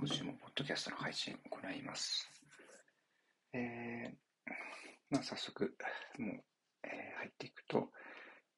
[0.00, 2.24] 今週もポッドキャストの配信を行います。
[3.52, 4.52] えー、
[5.10, 5.74] まあ早速、
[6.20, 6.44] もう、
[6.84, 7.88] えー、入っていくと、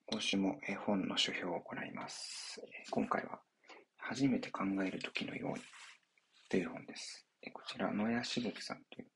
[0.04, 2.61] 今週も、えー、本の書評を行います。
[2.90, 3.40] 今回は、
[3.96, 5.63] 初めて考える時のように
[6.51, 7.26] という本です。
[7.54, 9.09] こちら、野谷茂樹さんという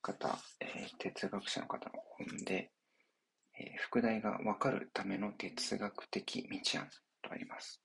[0.00, 2.70] 方、えー、哲学者の方の本で、
[3.58, 6.88] えー、副題がわかるための哲学的道案
[7.22, 7.82] とあります。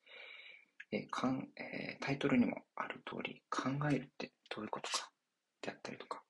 [0.91, 5.11] えかんえー、タイトルにもあ通り、考えるってどういうことか
[5.61, 6.23] であったりとか、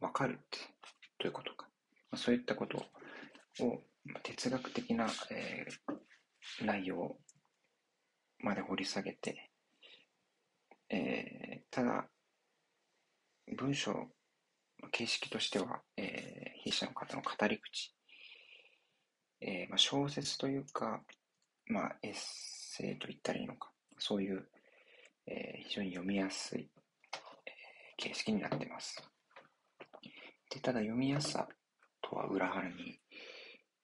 [0.00, 0.58] わかるって
[1.18, 1.66] どういうことか、
[2.10, 2.76] まあ、そういったこと
[3.64, 3.82] を
[4.22, 7.16] 哲学的な、えー、内容
[8.40, 9.50] まで掘り下げて、
[10.90, 12.06] えー、ただ、
[13.56, 13.94] 文章、
[14.92, 17.94] 形式としては、えー、筆者の方の語り口、
[19.40, 21.00] えーまあ、小説というか、
[21.66, 24.48] まあ、エッセイと言ったらいいのか、そういう、
[25.26, 26.70] えー、非常に読みやすい、
[27.46, 29.02] えー、形式になってます。
[30.50, 31.48] でただ読みやすさ
[32.02, 33.00] とは裏腹に、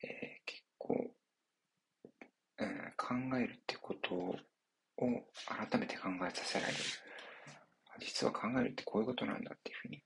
[0.03, 1.11] えー、結構、
[2.59, 4.37] うん、考えるってことを
[5.47, 6.79] 改めて考えさせられる。
[7.99, 10.03] 実は考えるってこういうことなんだっていうふうに、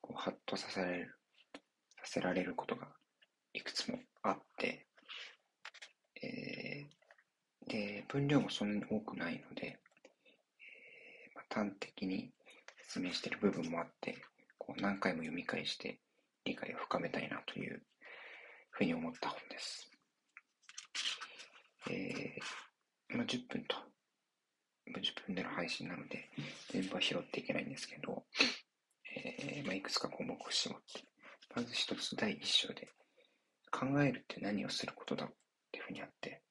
[0.00, 1.14] こう、ハッとさせられる、
[1.96, 2.88] させられることが
[3.52, 4.86] いくつもあって、
[6.22, 9.78] えー、で、分量もそんなに多くないので、
[11.52, 12.30] 端的に
[12.88, 14.16] 説明している部分もあって、
[14.58, 16.00] こう何回も読み返して
[16.44, 17.82] 理解を深めたいなという
[18.70, 19.90] ふうに思った本です。
[21.90, 23.76] えー、まあ、10分と、
[24.88, 26.30] 10分での配信なので、
[26.70, 28.24] 全部は拾っていけないんですけど、
[29.16, 31.04] えー、まあ、いくつか項目を絞って、
[31.54, 32.88] まず一つ第一章で、
[33.70, 35.28] 考えるって何をすることだっ
[35.72, 36.42] ていうふうにあって、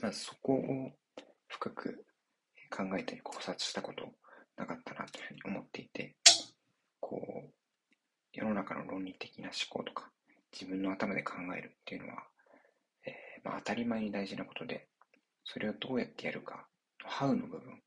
[0.00, 0.90] まずそこを
[1.48, 2.04] 深く
[2.72, 4.08] 考えたり考察したこと
[4.56, 6.16] なかったなというふうに思っていて、
[7.00, 7.50] こう、
[8.32, 10.10] 世の中の論理的な思考とか、
[10.52, 12.22] 自分の頭で考えるっていうのは、
[13.06, 13.12] えー、
[13.44, 14.88] まあ、当たり前に大事なことで、
[15.44, 16.66] それをどうやってやるか、
[17.04, 17.82] ハウの部分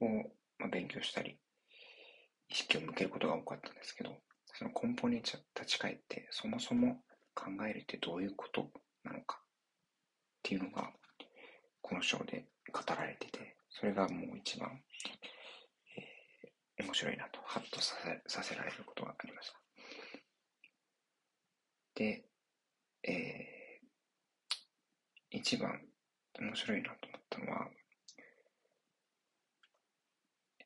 [0.00, 1.38] を、まあ、勉強したり、
[2.48, 4.10] 意識を向けることが多かったんですけど、
[4.54, 7.00] その根本に立ち返って、そもそも
[7.34, 8.68] 考えるってどういうこと
[9.04, 9.44] なのかっ
[10.42, 10.90] ていうのが、
[11.80, 14.82] この章で語られてて、それがもう一番、
[16.78, 19.58] えー、面白いなと、ハッとさせさせられることがありました。
[21.94, 22.24] で、
[23.04, 25.80] えー、一番
[26.38, 27.68] 面白いなと思ったのは、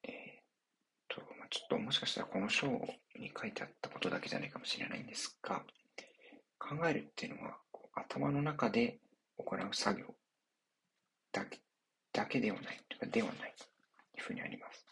[0.04, 5.64] えー、と、まあ、ちょっともしかしたらこの章に書いてあったことだけじゃないかもしれないんですが、
[6.58, 7.58] 考えるっていうのは、
[7.94, 8.98] 頭の中で
[9.38, 10.06] 行う作業
[11.32, 11.60] だけ
[12.16, 13.64] だけではない、とかではないと
[14.18, 14.86] いうふうにあります。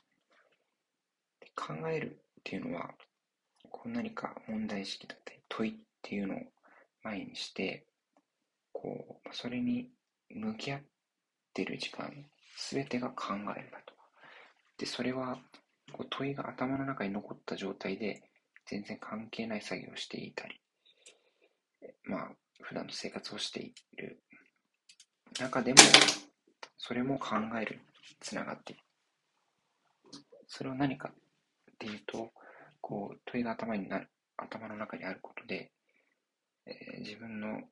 [1.56, 2.90] 考えるっていうのは、
[3.70, 6.38] こう何か問題意識だったり問いっていうのを
[7.02, 7.86] 前にして、
[8.72, 9.88] こう、それに
[10.28, 10.82] 向き合っ
[11.54, 12.12] てる時間、
[12.56, 13.94] すべてが考えるだと。
[14.76, 15.38] で、それは、
[15.92, 18.22] こう問いが頭の中に残った状態で、
[18.66, 20.60] 全然関係ない作業をしていたり、
[22.02, 22.30] まあ、
[22.60, 24.22] 普段の生活をしている
[25.38, 25.78] 中でも、
[26.86, 27.80] それも考えるに
[28.20, 28.82] つながっている。
[30.46, 31.14] それは何かっ
[31.78, 32.30] ていうと、
[32.82, 35.72] こう、問いが頭になる、頭の中にあることで、
[36.66, 37.62] えー、自分の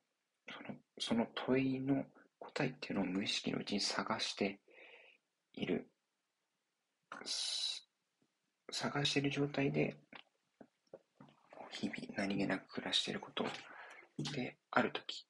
[0.49, 2.03] そのその問いの
[2.39, 4.59] 答えっていうのを無意識のうちに探して
[5.53, 5.87] いる。
[8.71, 9.95] 探している状態で、
[11.69, 13.45] 日々何気なく暮らしていること
[14.33, 15.27] で、ある時、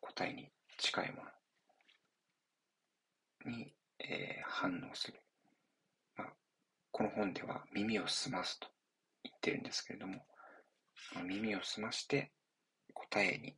[0.00, 1.30] 答えに近いもの
[3.50, 5.20] に、えー、反応する。
[6.16, 6.28] まあ、
[6.90, 8.68] この本では耳を澄ますと
[9.22, 10.26] 言ってるんですけれども、
[11.26, 12.32] 耳を澄まして
[12.92, 13.56] 答えに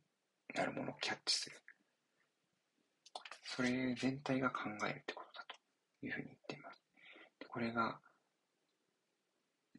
[0.55, 1.57] なるものをキャッチする。
[3.43, 6.83] それ全体が考えるってことだというふうに言っています。
[7.39, 7.99] でこれが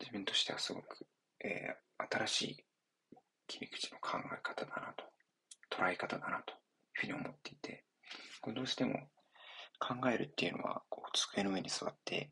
[0.01, 1.07] 自分としてはすごく、
[1.45, 2.65] えー、新しい
[3.47, 5.05] 切り口の考え方だなと、
[5.71, 6.59] 捉え方だなという
[6.95, 7.85] ふうに思っていて、
[8.41, 9.09] これどうしても
[9.79, 12.31] 考えるっていうのは、こう、机の上に座って、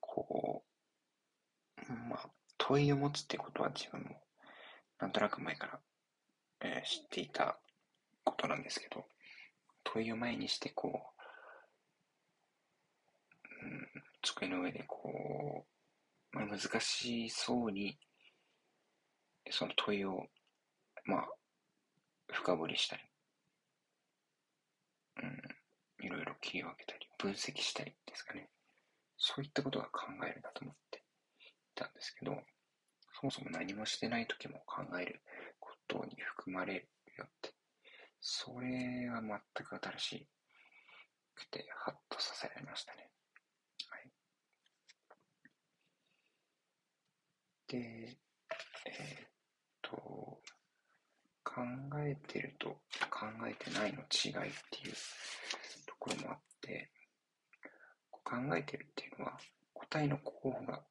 [0.00, 4.22] こう、まあ、問いを持つってことは自分も、
[4.98, 5.80] なんとなく前から、
[6.60, 7.58] えー、知っていた
[8.24, 9.04] ことなんですけど、
[9.84, 11.12] 問いを前にして、こ
[13.62, 13.88] う、うん、
[14.22, 15.66] 机の上でこ
[16.32, 17.98] う、まあ、難しそうに、
[19.50, 20.26] その問いを、
[21.04, 21.28] まあ、
[22.32, 23.02] 深掘りしたり、
[25.22, 25.57] うん、
[26.00, 28.48] いろいろ切り分けたり、分析したりですかね。
[29.16, 31.00] そういったことが考えるんだと思ってい
[31.74, 32.40] たんですけど、
[33.20, 35.20] そもそも何もしてない時も考える
[35.58, 37.52] ことに含まれるよって、
[38.20, 40.28] それは全く新し
[41.34, 43.10] くて、ハッとさせられましたね。
[43.88, 44.10] はい。
[47.66, 48.18] で、
[48.86, 49.28] えー、っ
[49.82, 50.40] と、
[51.58, 51.64] 考
[51.98, 52.68] えてると
[53.10, 54.94] 考えてないの違いっていう
[55.86, 56.90] ところもあって、
[58.22, 59.38] 考えてるっていうのは
[59.74, 60.82] 答えの候補が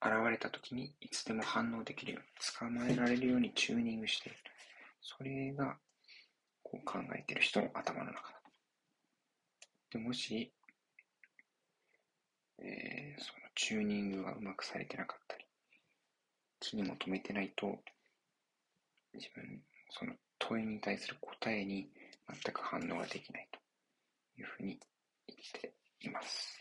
[0.00, 2.28] 現れた時にいつでも反応できるように、
[2.58, 4.36] 捕まえられるようにチューニングしてる。
[5.00, 5.76] それが、
[6.62, 8.40] こう考えてる人の頭の中だ。
[9.90, 10.52] で、もし、
[12.58, 15.44] えー、そのチューニングがうまくされてなかったり、
[16.60, 17.78] 気にも留めてないと、
[19.14, 21.88] 自分、その問いに対する答えに
[22.28, 23.58] 全く反応ができないと
[24.40, 24.78] いうふうに
[25.28, 26.58] 言っています。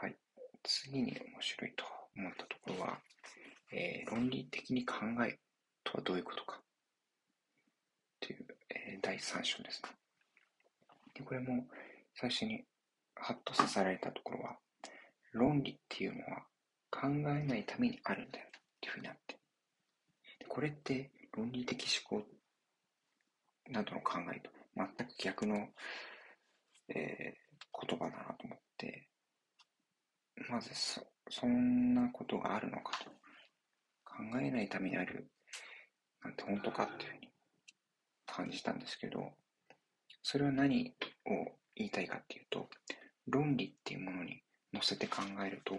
[0.00, 0.14] はい
[0.62, 1.84] 次に面白いと
[2.16, 2.98] 思ったところは、
[3.72, 4.96] えー、論理的に考
[5.26, 5.38] え
[5.84, 6.60] とはどういうことか
[8.20, 9.90] という、えー、第3章ですね。
[11.14, 11.66] でこれも
[12.14, 12.64] 最初に
[13.14, 14.56] ハッとさせられたところは、
[15.32, 16.44] 論理っていうのは
[16.90, 19.35] 考えないためにあるんだよっていうふうになって。
[20.48, 22.26] これって論理的思考
[23.68, 25.68] などの考えと全く逆の、
[26.88, 29.08] えー、言葉だなと思って、
[30.50, 33.10] まずそ、そんなことがあるのかと。
[34.16, 35.30] 考えないためにある
[36.24, 37.28] なんて本当かっていうふうに
[38.26, 39.34] 感じたんですけど、
[40.22, 40.94] それは何
[41.26, 42.68] を言いたいかっていうと、
[43.26, 44.42] 論理っていうものに
[44.72, 45.74] 乗せて考えると、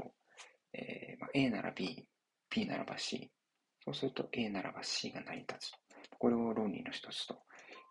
[0.74, 2.08] えーまあ、A なら B、
[2.50, 3.32] B ならば C、
[3.88, 5.78] そうすると A ならば C が成り立つと。
[6.20, 7.38] これを論理の一つと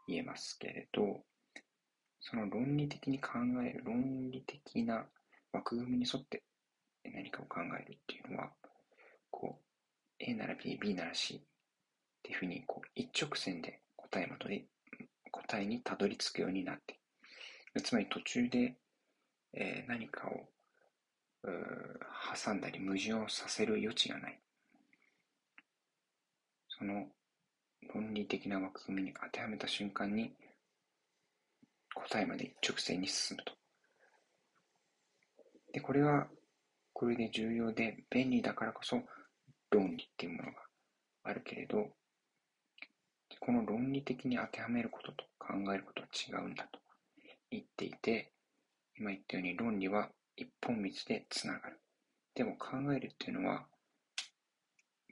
[0.06, 1.24] 言えますけれど、
[2.20, 3.30] その論理的に考
[3.64, 5.06] える、論理的な
[5.52, 6.42] 枠組みに沿って
[7.02, 8.50] 何かを考えるっていうのは、
[9.30, 9.64] こう、
[10.18, 11.40] A なら B、B なら C っ
[12.22, 14.66] ていうふうに、こう、一直線で答えまで、
[15.30, 17.00] 答えにたどり着くようになって、
[17.82, 18.76] つまり途中で、
[19.54, 20.46] えー、何かを
[22.44, 24.38] 挟んだり矛盾をさせる余地がない。
[26.78, 27.06] その
[27.94, 30.32] 論理的な枠組みに当てはめた瞬間に
[31.94, 33.52] 答えまで一直線に進むと。
[35.72, 36.26] で、これは
[36.92, 39.02] これで重要で便利だからこそ
[39.70, 40.58] 論理っていうものが
[41.24, 41.88] あるけれど、
[43.40, 46.80] この論理的に当てはめることと考えることは違うんだと
[47.50, 48.32] 言っていて、
[48.98, 51.80] 今言ったように論理は一本道でつながる。
[52.34, 53.66] でも考えるっていうのは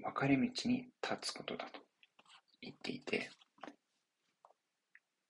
[0.05, 1.81] 分かれ道に立つことだと
[2.61, 3.31] 言っていて、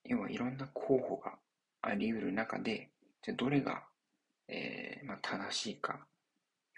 [0.05, 1.39] 要はいろんな候補が
[1.81, 2.91] あり得る中で、
[3.23, 3.85] じゃどれが、
[4.49, 6.07] えーまあ、正しいか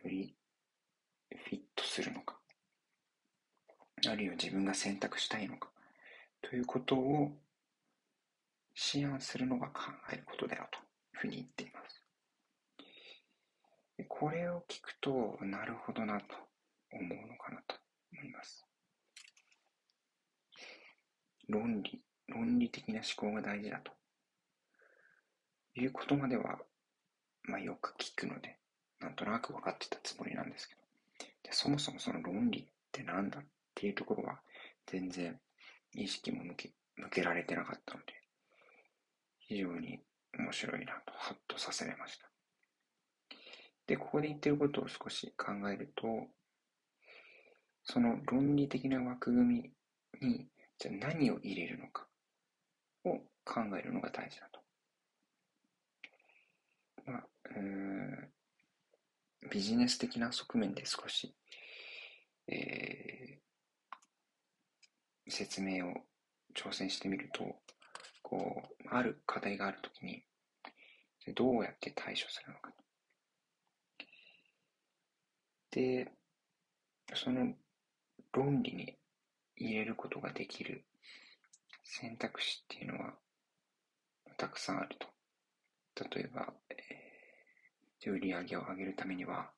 [0.04, 0.36] より
[1.30, 2.38] フィットするのか、
[4.06, 5.70] あるいは自分が選択したいのか、
[6.42, 7.32] ということを
[8.94, 12.02] 思案するのが考えることだよというふうに言っています。
[14.08, 16.26] これを聞くと、なるほどなと
[16.92, 17.76] 思うのかなと
[18.12, 18.64] 思います。
[21.48, 23.92] 論理、論理的な思考が大事だと
[25.74, 26.58] いうことまでは、
[27.44, 28.56] まあ、よく聞くので、
[29.00, 30.80] なんとなく分かってたつもりなんですけど、
[31.44, 33.42] でそもそもその論理って何だっ
[33.74, 34.40] ていうところは
[34.86, 35.38] 全然
[35.94, 38.14] 意識も向け向けられてなかったので、
[39.38, 40.00] 非常に
[40.38, 42.26] 面白いなと、ハッとさせれました。
[43.86, 46.26] で、ここで言ってることを少し考えると、
[47.84, 49.70] その論理的な枠組
[50.20, 50.46] みに、
[50.78, 52.06] じゃあ何を入れるのか
[53.04, 54.60] を考えるのが大事だと。
[57.06, 58.32] まあ、うん
[59.50, 61.34] ビジネス的な側面で少し、
[62.48, 65.94] えー、説明を
[66.54, 67.56] 挑戦してみると、
[68.22, 70.24] こう、ある課題があるときに、
[71.34, 72.72] どうやって対処するのか。
[75.70, 76.10] で、
[77.14, 77.54] その
[78.32, 78.96] 論理に
[79.56, 80.84] 入れることができる
[81.82, 83.14] 選択肢っていうのは
[84.36, 85.08] たくさんあると。
[86.14, 89.50] 例えば、え売り上げを上げるためには、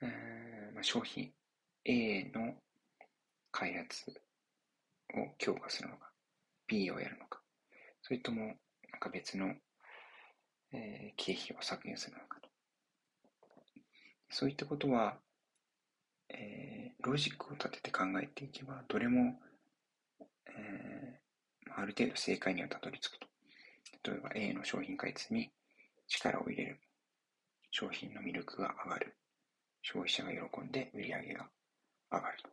[0.00, 1.30] えーまあ、商品
[1.84, 2.54] A の
[3.50, 4.10] 開発
[5.14, 6.10] を強化するのか、
[6.66, 7.40] B をやるのか、
[8.02, 8.56] それとも
[8.90, 9.54] なんか別の、
[10.72, 12.48] えー、経費を削減するのかと。
[14.30, 15.18] そういったことは、
[16.30, 19.38] えー、ロジックを立てて考えていけば、どれも、
[20.46, 23.26] えー、ある程度正解にはたどり着くと。
[24.10, 25.50] 例えば A の商品開発に
[26.08, 26.80] 力を入れる。
[27.70, 29.16] 商品の魅力が上がる。
[29.82, 31.48] 消費者が喜んで売り上げが
[32.10, 32.50] 上がると。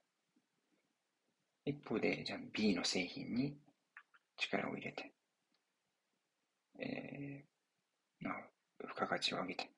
[1.65, 3.56] 一方で、じゃあ B の製品に
[4.38, 5.12] 力を入れて、
[6.80, 8.36] えー、まあ、
[8.82, 9.70] 付加価値を上げて、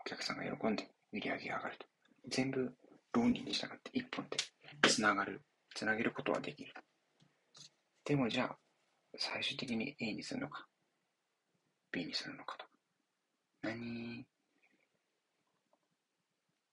[0.00, 1.86] お客さんが喜んで売り上げが上がると。
[2.28, 2.72] 全部
[3.12, 4.38] 論理に従って一本で
[4.88, 5.42] つながる、
[5.74, 6.72] つなげることはできる。
[8.04, 8.56] でもじゃあ、
[9.16, 10.66] 最終的に A にするのか、
[11.90, 12.64] B にするのかと。
[13.62, 14.26] 何、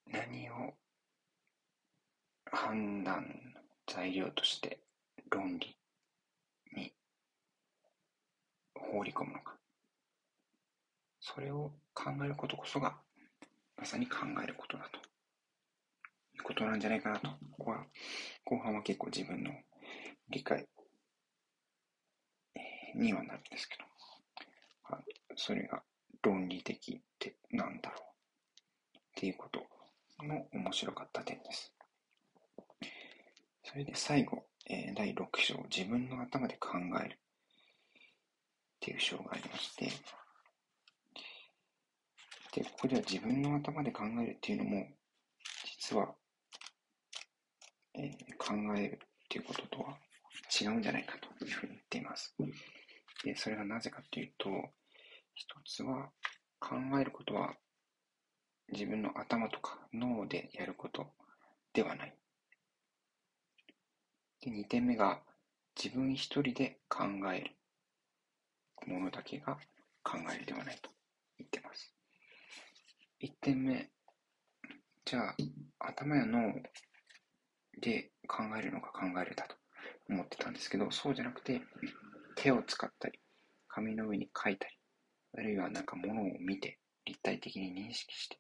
[0.07, 0.73] 何を
[2.51, 3.21] 判断
[3.53, 4.79] の材料として
[5.29, 5.77] 論理
[6.75, 6.93] に
[8.73, 9.55] 放り込むのか。
[11.19, 12.97] それを考えることこそが、
[13.77, 15.08] まさに考えることだと。
[16.43, 17.29] ことなんじゃないかなと。
[17.57, 17.85] ここは、
[18.45, 19.51] 後半は結構自分の
[20.29, 20.67] 理解
[22.95, 23.83] にはなるんですけど、
[25.35, 25.83] それが
[26.21, 27.97] 論理的ってなんだろ
[28.95, 29.59] うっていうこと
[30.25, 31.73] の面白かった点です。
[33.63, 37.17] それで最後、えー、第6章、自分の頭で考えるっ
[38.79, 39.91] ていう章がありまして、
[42.53, 44.87] で、ここでは自分の頭で考えるっていうのも、
[45.79, 46.15] 実は、
[47.99, 49.97] えー、考えるっていうこととは
[50.61, 52.33] 違うんじゃないかというふうに言っています。
[53.23, 54.49] で、それがなぜかというと、
[55.35, 56.09] 一つは、
[56.59, 57.53] 考えることは
[58.71, 61.07] 自分の頭とか脳でやること
[61.73, 62.15] ではない。
[64.41, 65.21] で、二点目が
[65.81, 67.55] 自分一人で考える
[68.87, 69.57] ものだけが
[70.03, 70.89] 考えるではないと
[71.37, 71.93] 言ってます。
[73.19, 73.89] 一点目、
[75.05, 75.35] じゃあ
[75.79, 76.53] 頭や脳
[77.79, 79.55] で考えるのが考えるだと
[80.09, 81.61] 思ってたんですけど、そうじゃなくて
[82.35, 83.19] 手を使ったり、
[83.67, 84.75] 紙の上に書いたり、
[85.37, 88.37] あるいはなんか物を見て立体的に認識して、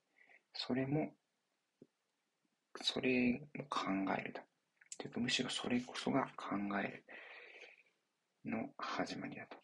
[0.53, 1.11] それも、
[2.81, 4.43] それも考えるだ。
[4.97, 7.05] というか、むしろそれこそが考える
[8.45, 9.57] の始まりだと。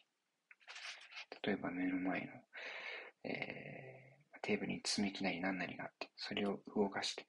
[1.43, 2.27] 例えば目の前の、
[3.23, 7.27] えー、テーブルに積み木なり何なりがあって、それを動かして、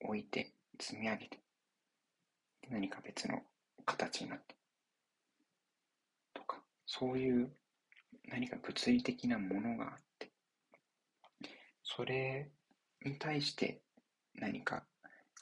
[0.00, 1.43] 置いて、積み上げて、
[2.70, 3.42] 何か別の
[3.84, 4.56] 形になって、
[6.32, 7.52] とか、そういう
[8.28, 10.30] 何か物理的なものがあって、
[11.82, 12.50] それ
[13.04, 13.82] に対して
[14.34, 14.84] 何か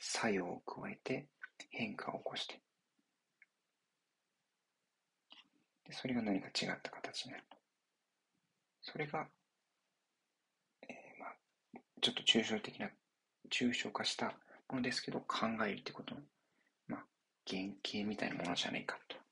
[0.00, 1.28] 作用を加えて
[1.70, 2.60] 変化を起こして、
[5.86, 7.44] でそれが何か違った形になる。
[8.82, 9.28] それが、
[10.88, 11.34] えー、まあ、
[12.00, 12.90] ちょっと抽象的な、
[13.50, 14.34] 抽象化した
[14.68, 16.20] ものですけど、考えるってことの、
[17.48, 19.22] 原型みたいなものじゃないかと。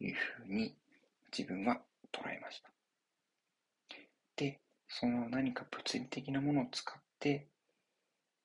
[0.00, 0.74] いうふうに
[1.36, 1.80] 自分は
[2.12, 2.70] 捉えました。
[4.36, 7.46] で、その何か物理的なものを使って、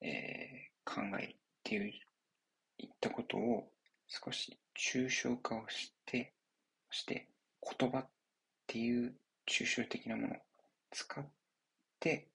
[0.02, 1.92] えー、考えるっていう、
[2.78, 3.70] いったことを
[4.06, 6.34] 少し抽象化をして、
[6.90, 7.26] そして
[7.78, 8.06] 言葉っ
[8.66, 9.14] ていう
[9.46, 10.36] 抽象的なものを
[10.90, 11.24] 使っ
[11.98, 12.28] て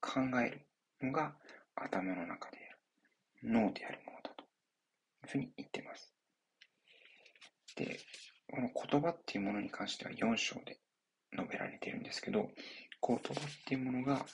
[0.00, 1.34] 考えるのが
[1.74, 4.19] 頭の中である、脳であるもの。
[5.26, 6.12] ふうに言ってます。
[7.76, 7.98] で、
[8.50, 10.78] この言葉っていうものに関しては4章で
[11.36, 12.50] 述べられているんですけど、
[13.06, 14.26] 言葉っていうものが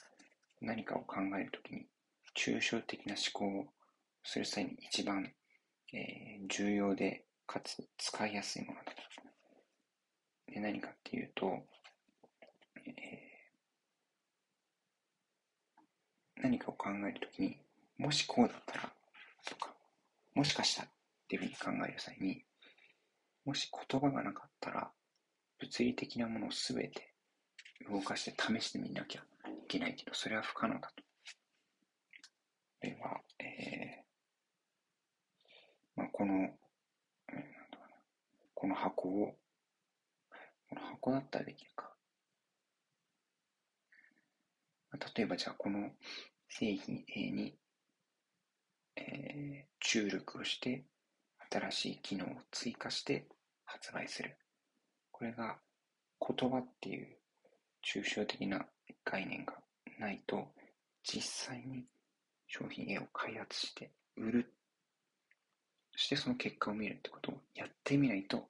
[0.61, 1.85] 何かを考えるときに、
[2.35, 3.65] 抽象的な思考を
[4.23, 5.31] する際に一番、
[5.93, 9.07] えー、重要で、かつ使いやすいものだと。
[10.51, 11.63] で何かっていうと、
[12.85, 17.57] えー、何かを考えるときに、
[17.97, 18.93] もしこうだったら、
[19.45, 19.76] とか、
[20.37, 20.91] もしかしたらっ
[21.27, 22.43] ていうふうに考える際に、
[23.43, 24.91] もし言葉がなかったら、
[25.57, 27.15] 物理的なものをすべて
[27.89, 29.23] 動かして試してみなきゃい
[29.67, 31.03] けないけど、それは不可能だと。
[32.81, 36.53] では、えー、まあ、この、なんな、
[38.53, 39.35] この箱を、
[40.69, 41.91] この箱だったらできるか。
[45.15, 45.89] 例えばじゃあこの
[46.47, 47.57] 製品 A に、
[48.97, 50.83] えー、注力をして、
[51.49, 53.25] 新しい機能を追加して
[53.65, 54.35] 発売する。
[55.11, 55.57] これが
[56.19, 57.07] 言葉っていう
[57.83, 58.65] 抽象的な
[59.05, 59.53] 概念が
[59.99, 60.47] ないと、
[61.03, 61.85] 実際に
[62.47, 64.53] 商品 A を開発して売る。
[65.93, 68.49] そしてその結果を見るってことをやってみないと、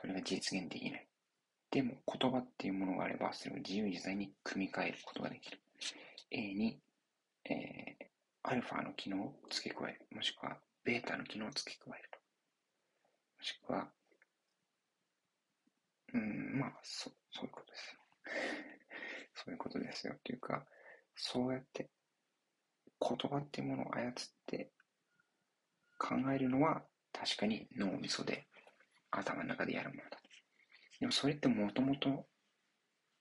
[0.00, 1.06] それが実現できない。
[1.70, 5.58] でも言葉っていうものがあれば、それを自由自在に組み替えることができる。
[6.30, 6.78] A に、
[7.44, 8.06] えー、
[8.50, 10.06] アルファの機能を付け加える。
[10.10, 12.18] もしくは、ベータの機能を付け加えると。
[12.18, 13.92] もしくは、
[16.14, 17.96] うん、まあ、そそういうことです。
[19.44, 20.66] そういうことですよっていうか、
[21.14, 21.90] そうやって
[23.00, 24.12] 言葉っていうものを操っ
[24.46, 24.72] て
[25.98, 28.48] 考えるのは確かに脳みそで
[29.10, 30.18] 頭の中でやるものだ。
[31.00, 32.26] でもそれってもともと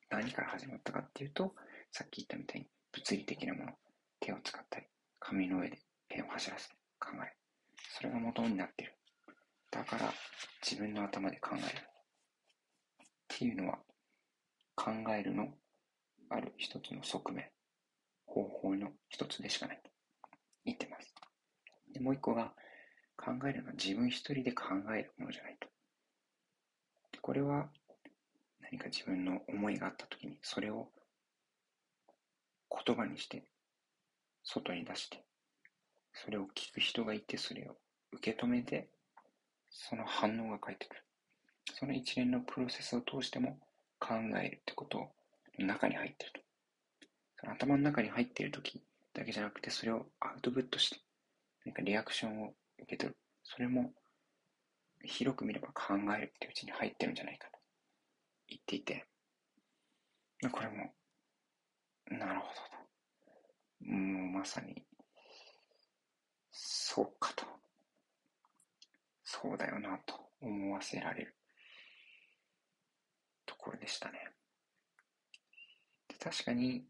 [0.09, 1.53] 何から始まったかっていうと、
[1.91, 3.73] さっき言ったみたいに物理的なもの、
[4.21, 4.87] 手を使ったり、
[5.29, 7.33] 紙の上でペンを走らせて考える。
[7.89, 8.93] それが元になってる。
[9.69, 10.13] だから
[10.63, 11.63] 自分の頭で考える。
[11.65, 13.79] っていうのは
[14.73, 15.49] 考えるの
[16.29, 17.45] ある一つの側面、
[18.25, 19.91] 方法の一つでしかないと
[20.63, 21.13] 言ってます。
[21.93, 22.53] でもう一個が
[23.17, 24.63] 考えるのは自分一人で考
[24.95, 25.67] えるものじゃないと。
[27.21, 27.67] これは
[28.61, 30.87] 何か自分の思いがあった時にそれを
[32.85, 33.43] 言葉にして
[34.49, 35.21] 外に出して
[36.13, 37.75] それを聞く人がいてそれを
[38.13, 38.87] 受け止めて
[39.69, 41.03] その反応が返ってくる。
[41.73, 43.59] その一連のプロセスを通しても
[43.99, 45.09] 考えるってことを
[45.59, 46.39] 中に入ってると。
[47.41, 48.81] その頭の中に入っている時
[49.13, 50.97] だけじゃなくてそれをアウトプットして
[51.65, 53.17] 何かリアクションを受け取る。
[53.43, 53.91] それも
[55.03, 57.59] 広く見れば考えるってううちに入ってるんじゃないかと
[58.47, 59.05] 言っていて、
[60.51, 60.93] これも、
[62.09, 62.76] なるほどと。
[63.87, 64.83] もうまさに、
[66.51, 67.45] そうかと。
[69.23, 71.35] そうだよなと思わせられる
[73.45, 74.19] ところでしたね。
[76.07, 76.85] で確かに、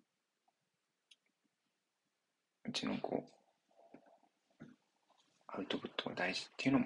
[2.64, 3.24] うちの子、
[5.48, 6.86] アウトプットが大事っていうのも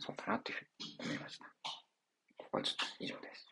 [0.00, 0.64] そうだなというふう
[1.04, 1.44] に思いました。
[2.36, 3.47] ここはちょっと以上です。